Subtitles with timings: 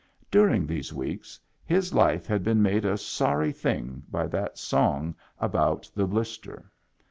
[0.31, 5.91] During these weeks his life had been made a sorry thing by that song about
[5.93, 6.71] the blister.